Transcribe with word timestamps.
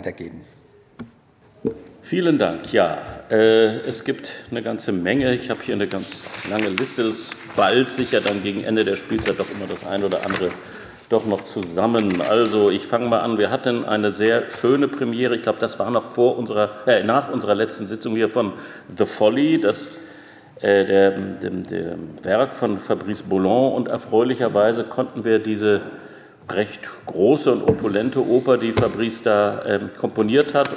weitergeben. 0.00 0.40
Vielen 2.02 2.38
Dank. 2.38 2.72
Ja, 2.72 2.98
äh, 3.30 3.80
es 3.86 4.04
gibt 4.04 4.32
eine 4.50 4.62
ganze 4.62 4.92
Menge. 4.92 5.34
Ich 5.34 5.50
habe 5.50 5.60
hier 5.62 5.74
eine 5.74 5.86
ganz 5.86 6.24
lange 6.50 6.70
Liste. 6.70 7.02
Es 7.02 7.30
bald 7.54 7.90
sicher 7.90 8.20
dann 8.20 8.42
gegen 8.42 8.64
Ende 8.64 8.84
der 8.84 8.96
Spielzeit 8.96 9.38
doch 9.38 9.50
immer 9.50 9.66
das 9.66 9.86
eine 9.86 10.06
oder 10.06 10.24
andere 10.24 10.50
doch 11.10 11.26
noch 11.26 11.44
zusammen. 11.44 12.22
Also 12.22 12.70
ich 12.70 12.86
fange 12.86 13.06
mal 13.06 13.20
an. 13.20 13.38
Wir 13.38 13.50
hatten 13.50 13.84
eine 13.84 14.10
sehr 14.10 14.50
schöne 14.50 14.88
Premiere. 14.88 15.36
Ich 15.36 15.42
glaube, 15.42 15.58
das 15.60 15.78
war 15.78 15.90
noch 15.90 16.12
vor 16.12 16.38
unserer, 16.38 16.70
äh, 16.86 17.04
nach 17.04 17.30
unserer 17.30 17.54
letzten 17.54 17.86
Sitzung 17.86 18.16
hier 18.16 18.30
von 18.30 18.54
The 18.96 19.04
Folly, 19.04 19.60
das 19.60 19.90
äh, 20.62 20.86
der, 20.86 21.10
dem, 21.10 21.64
dem 21.64 22.24
Werk 22.24 22.54
von 22.54 22.78
Fabrice 22.78 23.22
Boulon. 23.22 23.74
Und 23.74 23.88
erfreulicherweise 23.88 24.84
konnten 24.84 25.24
wir 25.24 25.40
diese 25.40 25.82
recht 26.54 26.80
große 27.06 27.52
und 27.52 27.62
opulente 27.62 28.20
Oper, 28.20 28.58
die 28.58 28.72
Fabrice 28.72 29.22
da 29.22 29.62
äh, 29.62 29.80
komponiert 29.96 30.54
hat, 30.54 30.70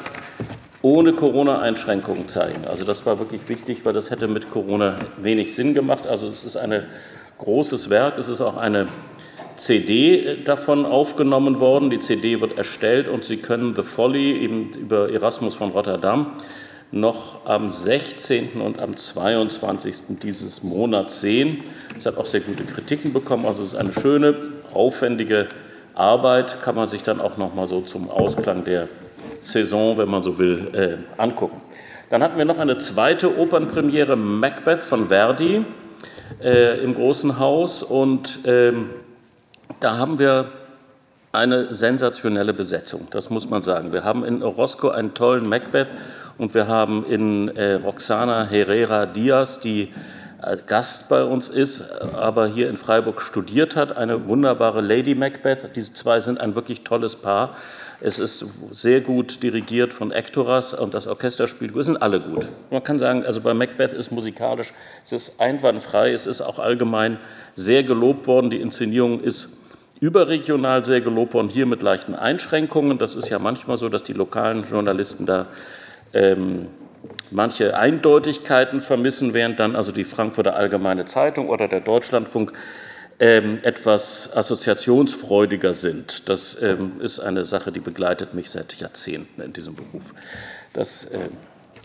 ohne 0.81 1.13
Corona-Einschränkungen 1.13 2.27
zeigen. 2.27 2.65
Also 2.65 2.83
das 2.83 3.05
war 3.05 3.19
wirklich 3.19 3.47
wichtig, 3.47 3.85
weil 3.85 3.93
das 3.93 4.09
hätte 4.09 4.27
mit 4.27 4.51
Corona 4.51 4.97
wenig 5.17 5.55
Sinn 5.55 5.73
gemacht. 5.73 6.07
Also 6.07 6.27
es 6.27 6.43
ist 6.43 6.57
ein 6.57 6.83
großes 7.37 7.89
Werk, 7.89 8.17
es 8.17 8.29
ist 8.29 8.41
auch 8.41 8.57
eine 8.57 8.87
CD 9.55 10.19
äh, 10.19 10.43
davon 10.43 10.85
aufgenommen 10.85 11.59
worden. 11.59 11.89
Die 11.89 11.99
CD 11.99 12.41
wird 12.41 12.57
erstellt 12.57 13.07
und 13.07 13.23
Sie 13.23 13.37
können 13.37 13.75
The 13.75 13.83
Folly 13.83 14.39
eben 14.39 14.71
über 14.73 15.11
Erasmus 15.11 15.55
von 15.55 15.71
Rotterdam 15.71 16.33
noch 16.91 17.45
am 17.45 17.71
16. 17.71 18.61
und 18.61 18.79
am 18.79 18.95
22. 18.95 20.19
dieses 20.21 20.61
Monats 20.61 21.21
sehen. 21.21 21.63
Es 21.97 22.05
hat 22.05 22.17
auch 22.17 22.25
sehr 22.27 22.41
gute 22.41 22.63
Kritiken 22.63 23.13
bekommen. 23.13 23.47
Also 23.47 23.63
es 23.63 23.73
ist 23.73 23.79
eine 23.79 23.91
schöne, 23.91 24.35
aufwendige 24.75 25.47
Arbeit, 25.95 26.61
kann 26.61 26.75
man 26.75 26.87
sich 26.87 27.03
dann 27.03 27.21
auch 27.21 27.37
noch 27.37 27.53
mal 27.53 27.67
so 27.67 27.81
zum 27.81 28.09
Ausklang 28.09 28.65
der 28.65 28.87
Saison, 29.43 29.97
wenn 29.97 30.09
man 30.09 30.23
so 30.23 30.39
will, 30.39 30.73
äh, 30.73 31.21
angucken. 31.21 31.61
Dann 32.09 32.23
hatten 32.23 32.37
wir 32.37 32.45
noch 32.45 32.59
eine 32.59 32.77
zweite 32.77 33.37
Opernpremiere, 33.37 34.15
Macbeth 34.15 34.81
von 34.81 35.07
Verdi 35.07 35.65
äh, 36.41 36.83
im 36.83 36.93
Großen 36.93 37.39
Haus 37.39 37.83
und 37.83 38.39
ähm, 38.45 38.89
da 39.79 39.97
haben 39.97 40.19
wir 40.19 40.49
eine 41.31 41.73
sensationelle 41.73 42.53
Besetzung, 42.53 43.07
das 43.09 43.31
muss 43.31 43.49
man 43.49 43.63
sagen. 43.63 43.91
Wir 43.91 44.03
haben 44.03 44.23
in 44.23 44.43
Orozco 44.43 44.89
einen 44.89 45.15
tollen 45.15 45.49
Macbeth 45.49 45.87
und 46.37 46.53
wir 46.53 46.67
haben 46.67 47.05
in 47.07 47.49
äh, 47.55 47.73
Roxana 47.73 48.45
Herrera 48.45 49.07
Diaz, 49.07 49.59
die 49.59 49.91
Gast 50.65 51.09
bei 51.09 51.23
uns 51.23 51.49
ist, 51.49 51.83
aber 52.13 52.47
hier 52.47 52.69
in 52.69 52.77
Freiburg 52.77 53.21
studiert 53.21 53.75
hat, 53.75 53.95
eine 53.95 54.27
wunderbare 54.27 54.81
Lady 54.81 55.15
Macbeth. 55.15 55.75
Diese 55.75 55.93
zwei 55.93 56.19
sind 56.19 56.39
ein 56.39 56.55
wirklich 56.55 56.83
tolles 56.83 57.15
Paar. 57.15 57.55
Es 58.01 58.19
ist 58.19 58.45
sehr 58.71 58.99
gut 58.99 59.41
dirigiert 59.43 59.93
von 59.93 60.11
Ektoras 60.11 60.73
und 60.73 60.93
das 60.93 61.07
Orchester 61.07 61.47
spielt, 61.47 61.73
wir 61.73 61.83
sind 61.83 62.01
alle 62.01 62.19
gut. 62.19 62.45
Man 62.69 62.83
kann 62.83 62.99
sagen, 62.99 63.25
also 63.25 63.39
bei 63.39 63.53
Macbeth 63.53 63.93
ist 63.93 64.11
musikalisch, 64.11 64.73
es 65.05 65.13
ist 65.13 65.39
einwandfrei, 65.39 66.11
es 66.11 66.27
ist 66.27 66.41
auch 66.41 66.59
allgemein 66.59 67.17
sehr 67.55 67.83
gelobt 67.83 68.27
worden. 68.27 68.49
Die 68.49 68.59
Inszenierung 68.59 69.21
ist 69.21 69.55
überregional 70.01 70.83
sehr 70.83 70.99
gelobt 70.99 71.33
worden, 71.33 71.47
hier 71.47 71.65
mit 71.65 71.81
leichten 71.81 72.13
Einschränkungen. 72.13 72.97
Das 72.97 73.15
ist 73.15 73.29
ja 73.29 73.39
manchmal 73.39 73.77
so, 73.77 73.87
dass 73.87 74.03
die 74.03 74.11
lokalen 74.11 74.65
Journalisten 74.69 75.25
da 75.25 75.47
ähm, 76.13 76.67
manche 77.33 77.77
Eindeutigkeiten 77.77 78.81
vermissen, 78.81 79.33
während 79.33 79.59
dann 79.59 79.75
also 79.75 79.91
die 79.91 80.05
Frankfurter 80.05 80.55
Allgemeine 80.55 81.05
Zeitung 81.05 81.49
oder 81.49 81.67
der 81.67 81.81
Deutschlandfunk 81.81 82.53
ähm, 83.19 83.59
etwas 83.63 84.31
assoziationsfreudiger 84.35 85.73
sind. 85.73 86.29
Das 86.29 86.61
ähm, 86.61 86.93
ist 87.01 87.19
eine 87.19 87.43
Sache, 87.43 87.71
die 87.71 87.79
begleitet 87.79 88.33
mich 88.33 88.49
seit 88.49 88.75
Jahrzehnten 88.75 89.41
in 89.41 89.53
diesem 89.53 89.75
Beruf. 89.75 90.13
Das, 90.73 91.05
äh, 91.05 91.17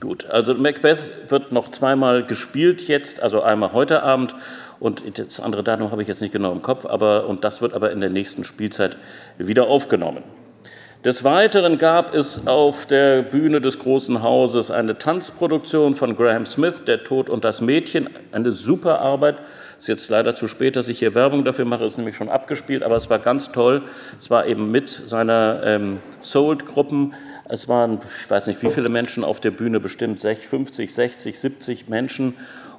gut, 0.00 0.26
also 0.26 0.54
Macbeth 0.54 0.98
wird 1.30 1.52
noch 1.52 1.70
zweimal 1.70 2.24
gespielt 2.24 2.88
jetzt, 2.88 3.22
also 3.22 3.42
einmal 3.42 3.72
heute 3.72 4.02
Abend 4.02 4.34
und 4.80 5.18
das 5.18 5.40
andere 5.40 5.64
Datum 5.64 5.90
habe 5.90 6.02
ich 6.02 6.08
jetzt 6.08 6.22
nicht 6.22 6.32
genau 6.32 6.52
im 6.52 6.62
Kopf, 6.62 6.86
aber 6.86 7.26
und 7.26 7.44
das 7.44 7.60
wird 7.60 7.74
aber 7.74 7.90
in 7.90 7.98
der 7.98 8.10
nächsten 8.10 8.44
Spielzeit 8.44 8.96
wieder 9.36 9.66
aufgenommen. 9.66 10.22
Des 11.04 11.22
Weiteren 11.22 11.78
gab 11.78 12.12
es 12.12 12.48
auf 12.48 12.86
der 12.86 13.22
Bühne 13.22 13.60
des 13.60 13.78
Großen 13.78 14.20
Hauses 14.20 14.72
eine 14.72 14.98
Tanzproduktion 14.98 15.94
von 15.94 16.16
Graham 16.16 16.44
Smith, 16.44 16.82
Der 16.88 17.04
Tod 17.04 17.30
und 17.30 17.44
das 17.44 17.60
Mädchen, 17.60 18.10
eine 18.32 18.50
super 18.50 18.98
Arbeit. 18.98 19.36
Es 19.78 19.84
ist 19.84 19.88
jetzt 19.88 20.10
leider 20.10 20.34
zu 20.34 20.48
spät, 20.48 20.74
dass 20.74 20.88
ich 20.88 20.98
hier 20.98 21.14
Werbung 21.14 21.44
dafür 21.44 21.66
mache, 21.66 21.84
ist 21.84 21.98
nämlich 21.98 22.16
schon 22.16 22.28
abgespielt, 22.28 22.82
aber 22.82 22.96
es 22.96 23.08
war 23.10 23.20
ganz 23.20 23.52
toll. 23.52 23.82
Es 24.18 24.28
war 24.28 24.46
eben 24.46 24.72
mit 24.72 24.88
seiner 24.88 25.60
ähm, 25.62 25.98
Sold-Gruppen. 26.20 27.14
Es 27.48 27.68
waren, 27.68 28.00
ich 28.24 28.28
weiß 28.28 28.48
nicht, 28.48 28.60
wie 28.64 28.70
viele 28.70 28.88
Menschen 28.88 29.22
auf 29.22 29.38
der 29.38 29.52
Bühne, 29.52 29.78
bestimmt 29.78 30.20
50, 30.20 30.92
60, 30.92 31.38
70 31.38 31.88
Menschen. 31.88 32.34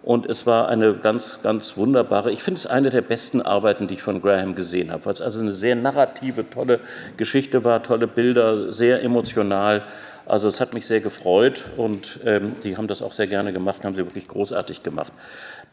Und 0.09 0.25
es 0.25 0.47
war 0.47 0.69
eine 0.69 0.95
ganz, 0.95 1.43
ganz 1.43 1.77
wunderbare, 1.77 2.31
ich 2.31 2.41
finde 2.41 2.57
es 2.57 2.65
eine 2.65 2.89
der 2.89 3.03
besten 3.03 3.43
Arbeiten, 3.43 3.85
die 3.85 3.93
ich 3.93 4.01
von 4.01 4.23
Graham 4.23 4.55
gesehen 4.55 4.91
habe, 4.91 5.05
weil 5.05 5.13
es 5.13 5.21
also 5.21 5.39
eine 5.39 5.53
sehr 5.53 5.75
narrative, 5.75 6.49
tolle 6.49 6.79
Geschichte 7.15 7.63
war, 7.63 7.83
tolle 7.83 8.07
Bilder, 8.07 8.71
sehr 8.73 9.03
emotional. 9.03 9.83
Also 10.25 10.47
es 10.47 10.59
hat 10.61 10.73
mich 10.73 10.87
sehr 10.87 10.99
gefreut 10.99 11.65
und 11.77 12.21
ähm, 12.25 12.53
die 12.63 12.75
haben 12.75 12.87
das 12.87 13.03
auch 13.03 13.13
sehr 13.13 13.27
gerne 13.27 13.53
gemacht, 13.53 13.83
haben 13.83 13.93
sie 13.93 14.03
wirklich 14.03 14.27
großartig 14.27 14.81
gemacht. 14.81 15.13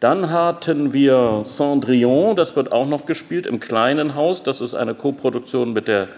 Dann 0.00 0.28
hatten 0.28 0.92
wir 0.92 1.40
Cendrillon, 1.42 2.36
das 2.36 2.56
wird 2.56 2.72
auch 2.72 2.86
noch 2.86 3.06
gespielt 3.06 3.46
im 3.46 3.58
kleinen 3.58 4.16
Haus. 4.16 4.42
Das 4.42 4.60
ist 4.60 4.74
eine 4.74 4.92
Koproduktion 4.92 5.72
mit 5.72 5.88
der 5.88 6.08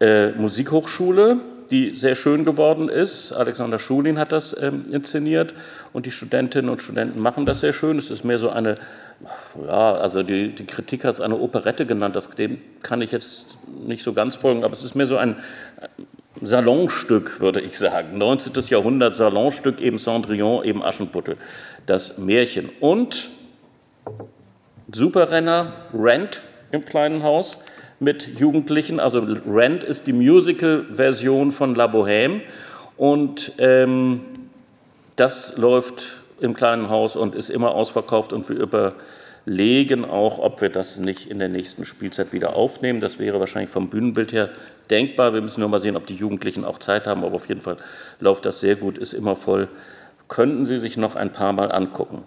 äh, 0.00 0.30
Musikhochschule 0.30 1.40
die 1.70 1.96
sehr 1.96 2.14
schön 2.14 2.44
geworden 2.44 2.88
ist. 2.88 3.32
Alexander 3.32 3.78
Schulin 3.78 4.18
hat 4.18 4.32
das 4.32 4.56
ähm, 4.60 4.86
inszeniert 4.90 5.54
und 5.92 6.06
die 6.06 6.10
Studentinnen 6.10 6.70
und 6.70 6.82
Studenten 6.82 7.22
machen 7.22 7.46
das 7.46 7.60
sehr 7.60 7.72
schön. 7.72 7.98
Es 7.98 8.10
ist 8.10 8.24
mehr 8.24 8.38
so 8.38 8.50
eine, 8.50 8.74
ja, 9.66 9.92
also 9.94 10.22
die, 10.22 10.54
die 10.54 10.66
Kritik 10.66 11.04
hat 11.04 11.14
es 11.14 11.20
eine 11.20 11.36
Operette 11.36 11.86
genannt, 11.86 12.16
das, 12.16 12.30
dem 12.30 12.58
kann 12.82 13.02
ich 13.02 13.12
jetzt 13.12 13.56
nicht 13.86 14.02
so 14.02 14.12
ganz 14.12 14.36
folgen, 14.36 14.64
aber 14.64 14.72
es 14.72 14.84
ist 14.84 14.94
mehr 14.94 15.06
so 15.06 15.16
ein 15.16 15.36
Salonstück, 16.42 17.40
würde 17.40 17.60
ich 17.60 17.78
sagen. 17.78 18.18
19. 18.18 18.52
Jahrhundert 18.68 19.14
Salonstück, 19.14 19.80
eben 19.80 19.98
Cendrillon, 19.98 20.64
eben 20.64 20.82
Aschenputtel, 20.82 21.36
das 21.86 22.18
Märchen. 22.18 22.70
Und 22.80 23.30
Superrenner, 24.92 25.72
Rent 25.94 26.42
im 26.70 26.84
kleinen 26.84 27.22
Haus 27.22 27.60
mit 28.04 28.38
Jugendlichen. 28.38 29.00
Also 29.00 29.20
Rent 29.20 29.82
ist 29.82 30.06
die 30.06 30.12
Musical-Version 30.12 31.50
von 31.50 31.74
La 31.74 31.86
Bohème 31.86 32.42
und 32.96 33.52
ähm, 33.58 34.20
das 35.16 35.56
läuft 35.56 36.22
im 36.40 36.54
kleinen 36.54 36.90
Haus 36.90 37.16
und 37.16 37.34
ist 37.34 37.48
immer 37.48 37.74
ausverkauft 37.74 38.32
und 38.32 38.48
wir 38.48 38.56
überlegen 38.56 40.04
auch, 40.04 40.38
ob 40.38 40.60
wir 40.60 40.68
das 40.68 40.98
nicht 40.98 41.30
in 41.30 41.38
der 41.38 41.48
nächsten 41.48 41.84
Spielzeit 41.84 42.32
wieder 42.32 42.54
aufnehmen. 42.56 43.00
Das 43.00 43.18
wäre 43.18 43.40
wahrscheinlich 43.40 43.70
vom 43.70 43.88
Bühnenbild 43.88 44.32
her 44.32 44.50
denkbar. 44.90 45.32
Wir 45.32 45.40
müssen 45.40 45.60
nur 45.60 45.68
mal 45.68 45.78
sehen, 45.78 45.96
ob 45.96 46.06
die 46.06 46.16
Jugendlichen 46.16 46.64
auch 46.64 46.78
Zeit 46.78 47.06
haben, 47.06 47.24
aber 47.24 47.36
auf 47.36 47.48
jeden 47.48 47.60
Fall 47.60 47.78
läuft 48.20 48.44
das 48.44 48.60
sehr 48.60 48.76
gut, 48.76 48.98
ist 48.98 49.14
immer 49.14 49.36
voll. 49.36 49.68
Könnten 50.28 50.66
Sie 50.66 50.78
sich 50.78 50.96
noch 50.96 51.16
ein 51.16 51.32
paar 51.32 51.52
Mal 51.52 51.72
angucken. 51.72 52.22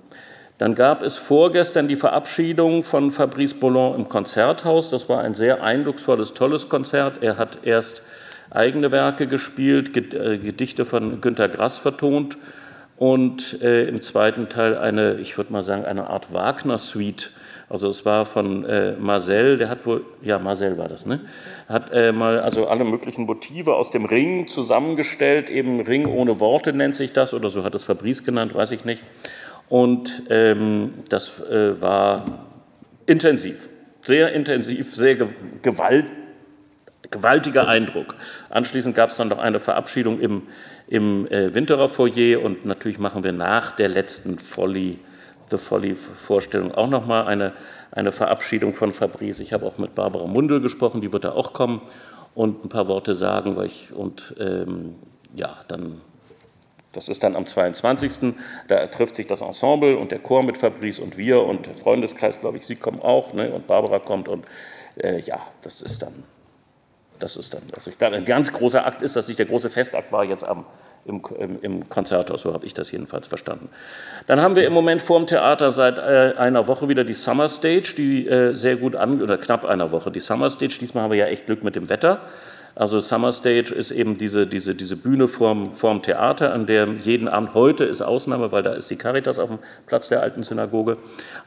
Dann 0.58 0.74
gab 0.74 1.04
es 1.04 1.18
vorgestern 1.18 1.88
die 1.88 1.96
Verabschiedung 1.96 2.82
von 2.82 3.12
Fabrice 3.12 3.54
Bollon 3.54 3.96
im 3.96 4.10
Konzerthaus. 4.10 4.90
Das 4.90 5.08
war 5.08 5.22
ein 5.22 5.36
sehr 5.36 5.64
eindrucksvolles, 5.64 6.34
tolles 6.34 6.68
Konzert. 6.68 7.22
Er 7.22 7.38
hat 7.38 7.60
erst 7.64 8.04
eigene 8.50 8.92
Werke 8.92 9.28
gespielt, 9.28 9.96
äh, 9.96 10.38
Gedichte 10.40 10.86
von 10.86 11.22
Günter 11.22 11.48
Grass 11.50 11.78
vertont 11.78 12.38
und 12.96 13.62
äh, 13.62 13.88
im 13.88 14.02
zweiten 14.02 14.50
Teil 14.50 14.78
eine, 14.78 15.16
ich 15.16 15.38
würde 15.38 15.54
mal 15.54 15.62
sagen, 15.62 15.86
eine 15.86 16.10
Art 16.10 16.34
Wagner-Suite. 16.34 17.32
Also 17.70 17.90
es 17.90 18.06
war 18.06 18.26
von 18.26 18.64
äh, 18.66 18.94
Marcel, 18.94 19.58
der 19.58 19.70
hat 19.70 19.86
wohl, 19.86 20.06
ja 20.22 20.40
Marcel 20.40 20.78
war 20.78 20.88
das, 20.88 21.06
ne? 21.06 21.20
Hat 21.68 21.92
äh, 21.92 22.14
mal 22.14 22.40
also 22.40 22.68
alle 22.68 22.86
möglichen 22.86 23.26
Motive 23.26 23.76
aus 23.76 23.92
dem 23.92 24.06
Ring 24.06 24.48
zusammengestellt, 24.48 25.50
eben 25.50 25.82
Ring 25.82 26.08
ohne 26.08 26.40
Worte 26.40 26.72
nennt 26.72 26.96
sich 26.96 27.12
das, 27.12 27.34
oder 27.34 27.50
so 27.50 27.66
hat 27.66 27.76
es 27.76 27.84
Fabrice 27.84 28.24
genannt, 28.24 28.56
weiß 28.56 28.72
ich 28.72 28.86
nicht. 28.86 29.04
Und 29.70 30.24
ähm, 30.30 30.94
das 31.10 31.42
äh, 31.42 31.82
war 31.82 32.24
intensiv, 33.06 33.70
sehr 34.04 34.32
intensiv, 34.34 34.96
sehr 34.96 35.16
gewalt, 35.62 36.06
gewaltiger 37.12 37.68
Eindruck. 37.68 38.16
Anschließend 38.50 38.96
gab 38.96 39.10
es 39.10 39.18
dann 39.18 39.28
noch 39.28 39.40
eine 39.40 39.60
Verabschiedung 39.60 40.20
im, 40.20 40.44
im 40.88 41.28
äh, 41.28 41.54
Winterer 41.54 41.90
Foyer 41.90 42.42
und 42.42 42.66
natürlich 42.66 43.00
machen 43.00 43.24
wir 43.24 43.34
nach 43.34 43.76
der 43.76 43.90
letzten 43.90 44.40
Folly, 44.40 45.00
The 45.50 45.58
Folly-Vorstellung 45.58 46.74
auch 46.74 46.90
nochmal 46.90 47.26
eine, 47.26 47.54
eine 47.92 48.12
Verabschiedung 48.12 48.74
von 48.74 48.94
Fabrice. 48.94 49.42
Ich 49.42 49.54
habe 49.54 49.66
auch 49.66 49.78
mit 49.78 49.96
Barbara 49.96 50.28
Mundel 50.28 50.62
gesprochen, 50.62 51.02
die 51.02 51.12
wird 51.12 51.24
da 51.26 51.32
auch 51.32 51.54
kommen 51.54 51.82
und 52.36 52.66
ein 52.66 52.70
paar 52.70 52.88
Worte 52.88 53.16
sagen, 53.16 53.56
weil 53.56 53.68
ich 53.68 53.94
und 53.94 54.36
ähm, 54.40 54.96
ja, 55.36 55.56
dann 55.68 56.02
das 56.98 57.10
ist 57.10 57.22
dann 57.22 57.36
am 57.36 57.46
22. 57.46 58.34
Da 58.68 58.88
trifft 58.88 59.18
sich 59.18 59.28
das 59.28 59.42
Ensemble 59.42 59.98
und 59.98 60.10
der 60.10 60.18
Chor 60.18 60.44
mit 60.44 60.58
Fabrice 60.58 61.00
und 61.00 61.16
wir 61.16 61.44
und 61.44 61.68
Freundeskreis, 61.78 62.40
glaube 62.40 62.58
ich, 62.58 62.66
Sie 62.66 62.76
kommen 62.76 63.04
auch 63.04 63.34
ne? 63.34 63.54
und 63.54 63.68
Barbara 63.68 64.00
kommt 64.00 64.28
und 64.28 64.46
äh, 64.96 65.20
ja, 65.22 65.40
das 65.62 65.84
ist 65.84 66.02
dann 66.02 66.24
Das 67.20 67.36
ist 67.36 67.54
dann, 67.54 67.62
also 67.76 67.92
ich 67.92 68.00
glaube, 68.00 68.16
ein 68.16 68.26
ganz 68.26 68.52
großer 68.52 68.84
Akt 68.84 69.04
ist, 69.04 69.16
dass 69.16 69.28
nicht 69.28 69.38
der 69.38 69.46
große 69.46 69.70
Festakt 69.70 70.12
war 70.12 70.24
jetzt 70.24 70.44
am, 70.44 70.66
im, 71.06 71.22
im, 71.38 71.62
im 71.62 71.88
Konzerthaus, 71.90 72.42
so 72.42 72.52
habe 72.52 72.66
ich 72.66 72.74
das 72.74 72.92
jedenfalls 72.92 73.28
verstanden. 73.28 73.70
Dann 74.26 74.42
haben 74.42 74.56
wir 74.56 74.66
im 74.66 74.74
Moment 74.74 75.04
vor 75.04 75.20
dem 75.20 75.28
Theater 75.28 75.70
seit 75.70 76.00
äh, 76.00 76.34
einer 76.36 76.66
Woche 76.66 76.90
wieder 76.90 77.04
die 77.04 77.14
Summer 77.14 77.48
Stage, 77.48 77.94
die 77.96 78.28
äh, 78.28 78.56
sehr 78.56 78.76
gut 78.76 78.96
an, 78.96 79.22
oder 79.22 79.38
knapp 79.38 79.66
einer 79.66 79.92
Woche, 79.92 80.10
die 80.10 80.20
Summer 80.20 80.50
Stage. 80.50 80.80
Diesmal 80.80 81.04
haben 81.04 81.12
wir 81.12 81.20
ja 81.20 81.28
echt 81.28 81.46
Glück 81.46 81.64
mit 81.64 81.76
dem 81.76 81.90
Wetter. 81.90 82.22
Also 82.78 83.00
Summer 83.00 83.32
Stage 83.32 83.74
ist 83.74 83.90
eben 83.90 84.20
diese, 84.20 84.46
diese, 84.46 84.76
diese 84.76 84.96
Bühne 84.98 85.28
vorm, 85.28 85.74
vorm 85.74 86.04
Theater, 86.04 86.54
an 86.54 86.68
der 86.68 86.88
jeden 87.02 87.28
Abend, 87.28 87.56
heute 87.56 87.86
ist 87.86 88.04
Ausnahme, 88.04 88.52
weil 88.52 88.62
da 88.62 88.74
ist 88.74 88.92
die 88.92 88.98
Caritas 88.98 89.40
auf 89.40 89.50
dem 89.50 89.58
Platz 89.88 90.10
der 90.10 90.22
alten 90.22 90.44
Synagoge, 90.44 90.94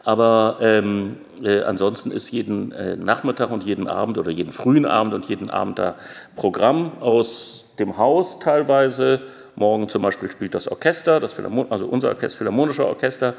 aber 0.03 0.57
ähm, 0.61 1.19
äh, 1.45 1.61
ansonsten 1.63 2.11
ist 2.11 2.33
jeden 2.33 2.73
äh, 2.73 2.97
Nachmittag 2.97 3.53
und 3.53 3.63
jeden 3.63 3.87
Abend 3.87 4.19
oder 4.19 4.33
jeden 4.33 4.53
frühen 4.53 4.87
Abend 4.87 5.15
und 5.15 5.27
jeden 5.27 5.51
Abend 5.51 5.79
da 5.79 5.95
Programm 6.35 6.99
aus 7.01 7.65
dem 7.79 7.97
Haus 7.97 8.41
teilweise. 8.41 9.21
Morgen 9.55 9.89
zum 9.89 10.03
Beispiel 10.03 10.31
spielt 10.31 10.55
das 10.55 10.69
Orchester, 10.69 11.21
das 11.21 11.35
also 11.71 11.87
unser 11.87 12.09
Orchester, 12.09 12.39
Philharmonische 12.39 12.87
Orchester 12.87 13.35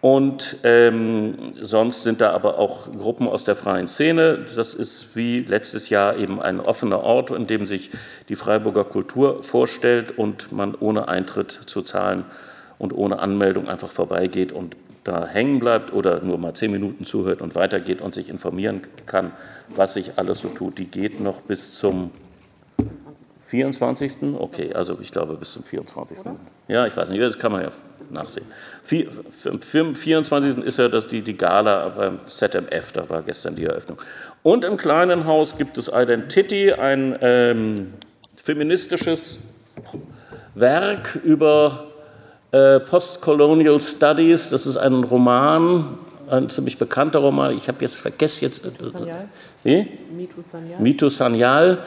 und 0.00 0.58
ähm, 0.62 1.54
sonst 1.60 2.02
sind 2.02 2.20
da 2.20 2.30
aber 2.32 2.58
auch 2.58 2.92
Gruppen 2.92 3.26
aus 3.26 3.44
der 3.44 3.56
freien 3.56 3.88
Szene. 3.88 4.46
Das 4.54 4.74
ist 4.74 5.16
wie 5.16 5.38
letztes 5.38 5.88
Jahr 5.88 6.16
eben 6.16 6.40
ein 6.40 6.60
offener 6.60 7.00
Ort, 7.00 7.30
in 7.30 7.44
dem 7.44 7.66
sich 7.66 7.90
die 8.28 8.36
Freiburger 8.36 8.84
Kultur 8.84 9.42
vorstellt 9.42 10.16
und 10.16 10.52
man 10.52 10.74
ohne 10.74 11.08
Eintritt 11.08 11.50
zu 11.50 11.82
zahlen 11.82 12.24
und 12.78 12.92
ohne 12.92 13.18
Anmeldung 13.20 13.68
einfach 13.68 13.90
vorbeigeht 13.90 14.52
und 14.52 14.76
da 15.02 15.26
hängen 15.26 15.60
bleibt 15.60 15.92
oder 15.92 16.20
nur 16.20 16.36
mal 16.36 16.52
zehn 16.52 16.72
Minuten 16.72 17.04
zuhört 17.04 17.40
und 17.40 17.54
weitergeht 17.54 18.02
und 18.02 18.14
sich 18.14 18.28
informieren 18.28 18.82
kann, 19.06 19.32
was 19.68 19.94
sich 19.94 20.18
alles 20.18 20.40
so 20.40 20.48
tut. 20.48 20.78
Die 20.78 20.86
geht 20.86 21.20
noch 21.20 21.40
bis 21.42 21.74
zum 21.74 22.10
24. 23.46 24.16
Okay, 24.38 24.74
also 24.74 24.98
ich 25.00 25.12
glaube 25.12 25.36
bis 25.36 25.52
zum 25.52 25.62
24. 25.62 26.20
Oder? 26.20 26.36
Ja, 26.68 26.86
ich 26.86 26.96
weiß 26.96 27.10
nicht, 27.10 27.22
das 27.22 27.38
kann 27.38 27.52
man 27.52 27.62
ja 27.62 27.68
nachsehen. 28.10 28.46
Für 28.82 29.94
24. 29.94 30.64
ist 30.64 30.78
ja 30.78 30.88
das 30.88 31.08
die, 31.08 31.22
die 31.22 31.36
Gala 31.36 31.88
beim 31.88 32.20
ZMF, 32.26 32.92
da 32.92 33.08
war 33.08 33.22
gestern 33.22 33.56
die 33.56 33.64
Eröffnung. 33.64 34.00
Und 34.42 34.64
im 34.64 34.76
kleinen 34.76 35.26
Haus 35.26 35.58
gibt 35.58 35.76
es 35.78 35.90
Identity, 35.92 36.72
ein 36.72 37.18
ähm, 37.20 37.94
feministisches 38.42 39.40
Werk 40.54 41.18
über 41.24 41.86
äh, 42.52 42.80
Postcolonial 42.80 43.80
Studies. 43.80 44.50
Das 44.50 44.66
ist 44.66 44.76
ein 44.76 45.04
Roman, 45.04 45.98
ein 46.28 46.48
ziemlich 46.50 46.78
bekannter 46.78 47.20
Roman. 47.20 47.56
Ich 47.56 47.68
habe 47.68 47.78
jetzt 47.80 47.98
vergessen 47.98 48.44
jetzt. 48.44 48.64
Äh, 48.64 48.70
wie? 49.64 49.88
Mitu 50.16 50.42
Sanyal. 50.42 50.80
Mitu 50.80 51.08
Sanyal 51.08 51.78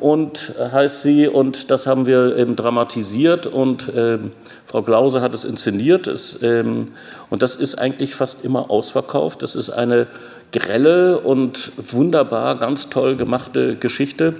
und 0.00 0.54
äh, 0.58 0.70
heißt 0.70 1.02
sie 1.02 1.28
und 1.28 1.70
das 1.70 1.86
haben 1.86 2.06
wir 2.06 2.36
eben 2.36 2.56
dramatisiert 2.56 3.46
und 3.46 3.90
ähm, 3.94 4.32
Frau 4.64 4.82
Glause 4.82 5.20
hat 5.20 5.34
es 5.34 5.44
inszeniert 5.44 6.06
es, 6.06 6.42
ähm, 6.42 6.88
und 7.30 7.42
das 7.42 7.56
ist 7.56 7.76
eigentlich 7.76 8.14
fast 8.14 8.44
immer 8.44 8.70
ausverkauft. 8.70 9.42
Das 9.42 9.56
ist 9.56 9.70
eine 9.70 10.06
grelle 10.52 11.18
und 11.18 11.72
wunderbar, 11.76 12.58
ganz 12.58 12.90
toll 12.90 13.16
gemachte 13.16 13.76
Geschichte, 13.76 14.34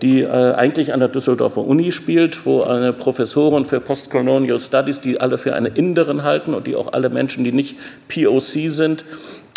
die 0.00 0.22
äh, 0.22 0.54
eigentlich 0.54 0.92
an 0.92 1.00
der 1.00 1.08
Düsseldorfer 1.08 1.64
Uni 1.64 1.92
spielt, 1.92 2.46
wo 2.46 2.62
eine 2.62 2.92
Professorin 2.92 3.64
für 3.64 3.80
Postcolonial 3.80 4.58
Studies, 4.58 5.00
die 5.00 5.20
alle 5.20 5.38
für 5.38 5.54
eine 5.54 5.68
Inderin 5.68 6.22
halten 6.22 6.54
und 6.54 6.66
die 6.66 6.76
auch 6.76 6.92
alle 6.92 7.10
Menschen, 7.10 7.44
die 7.44 7.52
nicht 7.52 7.76
POC 8.08 8.70
sind, 8.70 9.04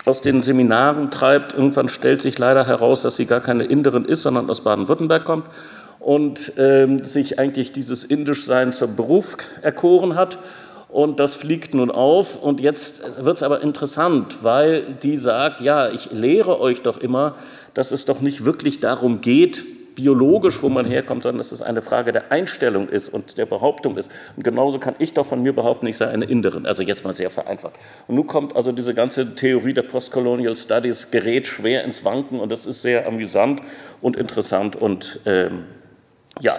aus 0.06 0.22
den 0.22 0.44
Seminaren 0.44 1.10
treibt. 1.10 1.54
Irgendwann 1.54 1.90
stellt 1.90 2.22
sich 2.22 2.38
leider 2.38 2.68
heraus, 2.68 3.02
dass 3.02 3.16
sie 3.16 3.26
gar 3.26 3.42
keine 3.42 3.64
Inderin 3.64 4.06
ist, 4.06 4.22
sondern 4.22 4.50
aus 4.50 4.62
Baden-Württemberg 4.62 5.26
kommt 5.26 5.46
und 6.00 6.54
ähm, 6.58 7.04
sich 7.06 7.40
eigentlich 7.40 7.72
dieses 7.72 8.04
Indischsein 8.04 8.74
zum 8.74 8.96
Beruf 8.96 9.38
erkoren 9.62 10.16
hat. 10.16 10.38
Und 10.90 11.20
das 11.20 11.36
fliegt 11.36 11.74
nun 11.74 11.92
auf. 11.92 12.42
Und 12.42 12.62
jetzt 12.62 13.24
wird 13.26 13.38
es 13.38 13.44
aber 13.44 13.62
interessant, 13.62 14.44
weil 14.44 14.84
die 15.02 15.18
sagt, 15.18 15.60
ja, 15.60 15.90
ich 15.90 16.12
lehre 16.12 16.62
euch 16.62 16.84
doch 16.84 16.98
immer, 17.00 17.36
dass 17.74 17.92
es 17.92 18.06
doch 18.06 18.22
nicht 18.22 18.46
wirklich 18.46 18.80
darum 18.80 19.20
geht, 19.20 19.66
biologisch, 19.96 20.62
wo 20.62 20.70
man 20.70 20.86
herkommt, 20.86 21.24
sondern 21.24 21.40
dass 21.40 21.52
es 21.52 21.62
eine 21.62 21.82
Frage 21.82 22.12
der 22.12 22.32
Einstellung 22.32 22.90
ist 22.90 23.10
und 23.10 23.38
der 23.38 23.46
Behauptung 23.46 23.98
ist. 23.98 24.12
Und 24.36 24.44
genauso 24.44 24.78
kann 24.78 24.96
ich 25.00 25.14
doch 25.14 25.26
von 25.26 25.42
mir 25.42 25.54
behaupten, 25.54 25.88
ich 25.88 25.98
sei 25.98 26.08
eine 26.08 26.26
Inderin. 26.26 26.66
Also 26.66 26.84
jetzt 26.84 27.04
mal 27.04 27.16
sehr 27.16 27.30
vereinfacht. 27.30 27.76
Und 28.08 28.16
nun 28.16 28.28
kommt 28.28 28.56
also 28.56 28.72
diese 28.72 28.94
ganze 28.94 29.36
Theorie 29.36 29.74
der 29.74 29.84
Postcolonial 29.84 30.56
Studies, 30.56 31.12
gerät 31.12 31.48
schwer 31.48 31.84
ins 31.84 32.04
Wanken 32.04 32.40
und 32.40 32.52
das 32.52 32.66
ist 32.66 32.82
sehr 32.82 33.08
amüsant 33.08 33.62
und 34.02 34.18
interessant 34.18 34.76
und 34.76 35.22
ähm, 35.26 35.64
ja, 36.42 36.58